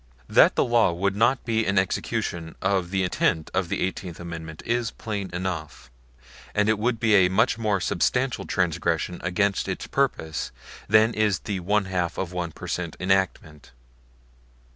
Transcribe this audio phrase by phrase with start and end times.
[0.27, 4.63] That the law would not be an execution of the intent of the Eighteenth Amendment
[4.65, 5.91] is plain enough;
[6.55, 10.51] and it would be a much more substantial transgression against its purpose
[10.87, 12.95] than is the one half of one per cent.
[12.99, 13.73] enactment.